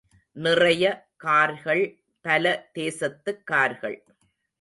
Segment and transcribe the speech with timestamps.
[0.31, 1.07] நிறைய
[1.15, 1.99] கார்கள்
[2.21, 4.03] பல தேசத்துக் கார்கள்.